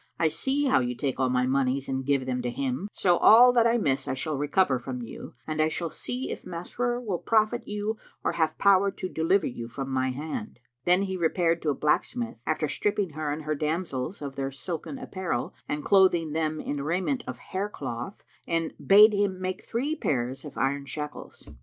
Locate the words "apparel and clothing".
14.97-16.31